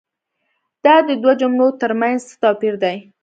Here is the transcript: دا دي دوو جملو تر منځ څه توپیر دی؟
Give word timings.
دا 0.85 0.93
دي 1.07 1.15
دوو 1.21 1.33
جملو 1.41 1.67
تر 1.81 1.91
منځ 1.99 2.19
څه 2.29 2.35
توپیر 2.43 2.73
دی؟ 2.83 2.97